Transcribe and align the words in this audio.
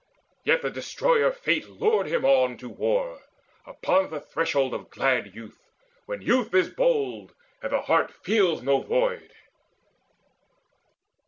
Yet 0.43 0.63
the 0.63 0.71
Destroyer 0.71 1.31
Fate 1.31 1.65
had 1.65 1.73
lured 1.79 2.07
him 2.07 2.25
on 2.25 2.57
To 2.57 2.67
war, 2.69 3.21
upon 3.67 4.09
the 4.09 4.19
threshold 4.19 4.73
of 4.73 4.89
glad 4.89 5.35
youth, 5.35 5.59
When 6.07 6.23
youth 6.23 6.51
is 6.55 6.69
bold, 6.71 7.35
and 7.61 7.71
the 7.71 7.81
heart 7.83 8.11
feels 8.11 8.63
no 8.63 8.81
void. 8.81 9.31